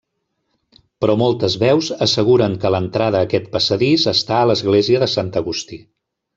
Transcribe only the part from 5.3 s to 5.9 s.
Agustí.